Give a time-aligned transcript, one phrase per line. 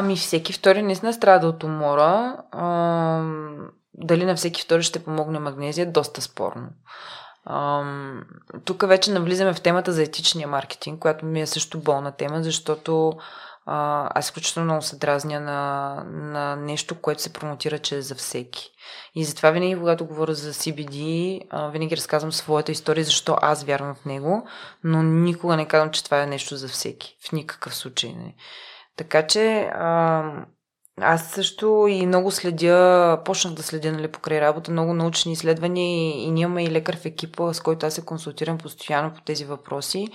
[0.00, 2.36] Ами всеки втори наистина страда от умора.
[2.52, 3.22] А,
[3.94, 6.68] дали на всеки втори ще помогне магнезия, е доста спорно.
[8.64, 13.12] тук вече навлизаме в темата за етичния маркетинг, която ми е също болна тема, защото
[13.66, 18.14] а, аз изключително много се дразня на, на нещо, което се промотира, че е за
[18.14, 18.70] всеки.
[19.14, 23.94] И затова винаги, когато говоря за CBD, а, винаги разказвам своята история, защо аз вярвам
[23.94, 24.48] в него,
[24.84, 27.16] но никога не казвам, че това е нещо за всеки.
[27.28, 28.12] В никакъв случай.
[28.12, 28.34] Не.
[28.98, 30.24] Така че а,
[31.00, 36.22] аз също и много следя, почнах да следя нали, покрай работа, много научни изследвания и,
[36.22, 39.44] и ние имаме и лекар в екипа, с който аз се консултирам постоянно по тези
[39.44, 40.08] въпроси.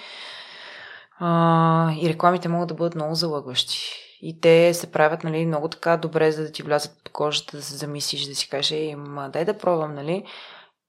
[1.20, 3.78] А, и рекламите могат да бъдат много залъгващи.
[4.22, 7.64] И те се правят нали, много така добре, за да ти влязат под кожата, да
[7.64, 10.26] се замислиш, да си кажеш, ма дай да пробвам, нали?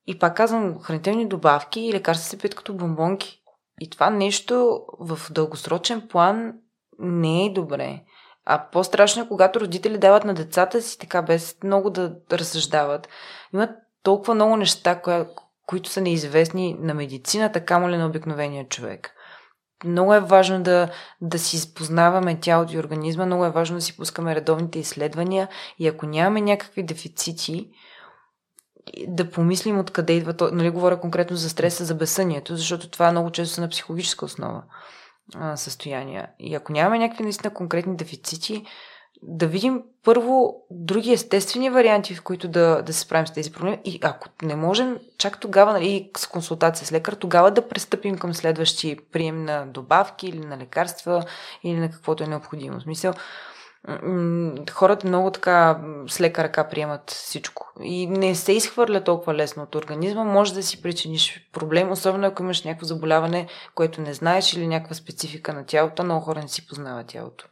[0.07, 3.41] И пак казвам, хранителни добавки и лекарства се пият като бомбонки.
[3.81, 6.53] И това нещо в дългосрочен план
[6.99, 8.01] не е добре.
[8.45, 13.09] А по-страшно е, когато родители дават на децата си така, без много да разсъждават.
[13.55, 13.71] Имат
[14.03, 15.15] толкова много неща, кои,
[15.67, 19.11] които са неизвестни на медицината, камо ли на обикновения човек.
[19.85, 23.97] Много е важно да, да си изпознаваме тялото и организма, много е важно да си
[23.97, 27.71] пускаме редовните изследвания и ако нямаме някакви дефицити,
[29.09, 30.51] да помислим откъде идва то.
[30.53, 34.63] Нали, говоря конкретно за стреса, за безсънието, защото това много често са на психологическа основа
[35.55, 36.29] състояния.
[36.39, 38.65] И ако нямаме някакви наистина конкретни дефицити,
[39.23, 43.79] да видим първо други естествени варианти, в които да, да се справим с тези проблеми.
[43.85, 48.35] И ако не можем, чак тогава, нали, с консултация с лекар, тогава да пристъпим към
[48.35, 51.25] следващи прием на добавки или на лекарства
[51.63, 52.79] или на каквото е необходимо.
[52.79, 53.15] В смисъл,
[54.73, 57.73] хората много така с лека ръка приемат всичко.
[57.83, 60.25] И не се изхвърля толкова лесно от организма.
[60.25, 64.95] Може да си причиниш проблем, особено ако имаш някакво заболяване, което не знаеш или някаква
[64.95, 66.05] специфика на тялото.
[66.05, 67.47] Много хора не си познават тялото.